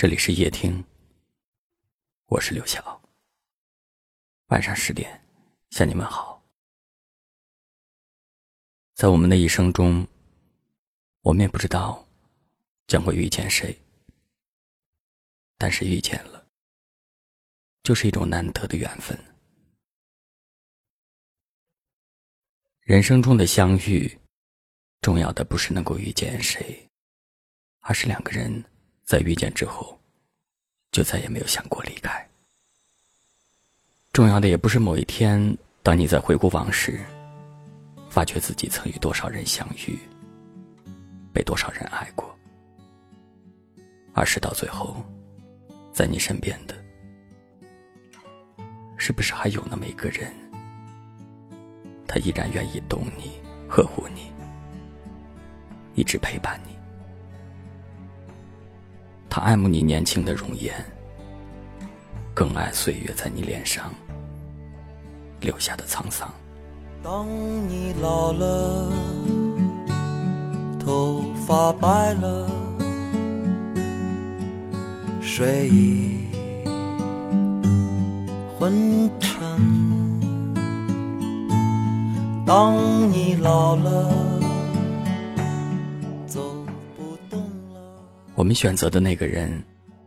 [0.00, 0.82] 这里是夜听，
[2.24, 3.02] 我是刘晓。
[4.46, 5.22] 晚上十点
[5.72, 6.42] 向你们好。
[8.94, 10.08] 在我们的一生中，
[11.20, 12.02] 我们也不知道
[12.86, 13.78] 将会遇见谁，
[15.58, 16.48] 但是遇见了，
[17.82, 19.14] 就是一种难得的缘分。
[22.80, 24.18] 人生中的相遇，
[25.02, 26.88] 重要的不是能够遇见谁，
[27.80, 28.64] 而是两个人。
[29.10, 29.98] 在遇见之后，
[30.92, 32.24] 就再也没有想过离开。
[34.12, 37.00] 重要的也不是某一天，当你在回顾往事，
[38.08, 39.98] 发觉自己曾与多少人相遇，
[41.32, 42.32] 被多少人爱过，
[44.14, 45.04] 而是到最后，
[45.92, 46.76] 在你身边的，
[48.96, 50.32] 是不是还有那么一个人，
[52.06, 54.30] 他依然愿意懂你、呵护你，
[55.96, 56.78] 一直陪伴你。
[59.32, 60.74] 他爱慕你年轻的容颜，
[62.34, 63.94] 更爱岁月在你脸上
[65.40, 66.28] 留下的沧桑。
[67.00, 67.28] 当
[67.68, 68.92] 你老了，
[70.80, 72.50] 头发白了，
[75.22, 76.26] 睡意
[78.58, 79.40] 昏沉。
[82.44, 82.76] 当
[83.12, 84.39] 你老了。
[88.40, 89.62] 我们选择的那个人，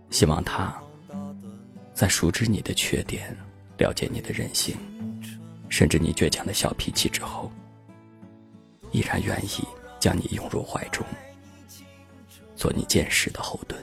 [0.10, 0.76] 希望他，
[1.94, 3.32] 在熟知你的缺点、
[3.78, 4.76] 了解你的任性，
[5.70, 7.52] 甚至你倔强的小脾气之后，
[8.90, 9.64] 依然愿意
[10.00, 11.06] 将你拥入怀中，
[12.56, 13.80] 做你坚实的后盾。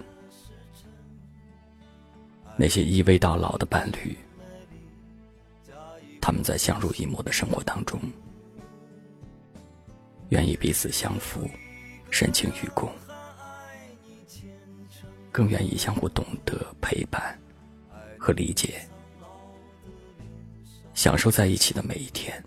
[2.56, 4.18] 那些依偎到老的伴侣，
[6.20, 8.00] 他们在相濡以沫的生活当中，
[10.30, 11.48] 愿意彼此相扶，
[12.10, 12.90] 深情与共。
[15.32, 17.38] 更愿意相互懂得、陪伴
[18.18, 18.86] 和理解，
[20.94, 22.42] 享受在一起的每一天，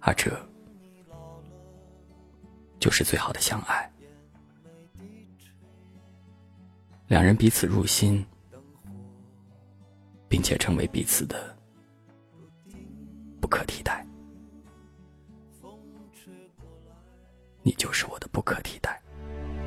[0.00, 0.30] 而这
[2.78, 3.88] 就是最好的相爱。
[7.08, 8.24] 两人彼此入心，
[10.28, 11.56] 并且成为彼此的
[13.40, 14.06] 不可替代。
[17.62, 19.01] 你就是我的不可替代。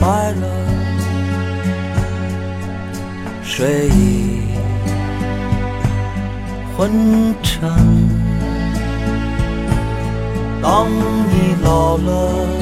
[0.00, 0.46] 白了，
[3.42, 4.42] 睡意
[6.76, 7.70] 昏沉。
[10.62, 12.61] 当你老了，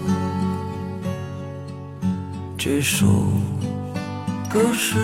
[2.63, 3.07] 这首
[4.47, 4.95] 歌是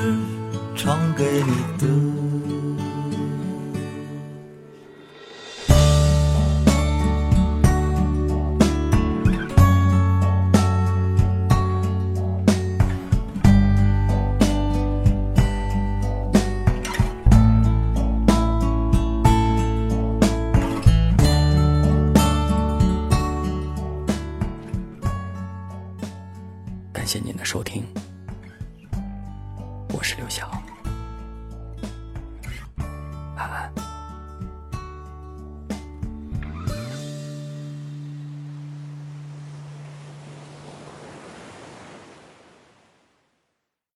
[0.75, 2.26] 唱给你的。
[27.07, 28.06] 感谢您的收听。